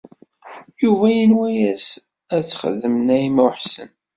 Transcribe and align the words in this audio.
Yuba 0.83 1.07
yenwa-yas 1.17 1.87
ad 2.35 2.41
t-texdem 2.43 2.95
Naɛima 3.07 3.43
u 3.45 3.49
Ḥsen. 3.55 3.89